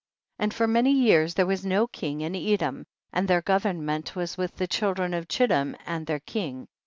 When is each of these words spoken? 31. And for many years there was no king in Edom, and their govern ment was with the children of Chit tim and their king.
31. 0.39 0.43
And 0.45 0.53
for 0.55 0.65
many 0.67 0.91
years 0.91 1.35
there 1.35 1.45
was 1.45 1.63
no 1.63 1.85
king 1.85 2.21
in 2.21 2.35
Edom, 2.35 2.87
and 3.13 3.27
their 3.27 3.43
govern 3.43 3.85
ment 3.85 4.15
was 4.15 4.35
with 4.35 4.55
the 4.55 4.65
children 4.65 5.13
of 5.13 5.27
Chit 5.27 5.51
tim 5.51 5.77
and 5.85 6.07
their 6.07 6.21
king. 6.21 6.67